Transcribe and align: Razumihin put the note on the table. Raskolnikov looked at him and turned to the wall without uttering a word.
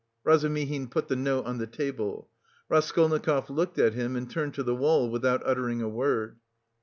Razumihin 0.23 0.87
put 0.87 1.09
the 1.09 1.15
note 1.15 1.45
on 1.45 1.59
the 1.59 1.67
table. 1.67 2.27
Raskolnikov 2.69 3.51
looked 3.51 3.77
at 3.77 3.93
him 3.93 4.15
and 4.15 4.27
turned 4.27 4.55
to 4.55 4.63
the 4.63 4.73
wall 4.73 5.11
without 5.11 5.43
uttering 5.45 5.83
a 5.83 5.89
word. 5.89 6.39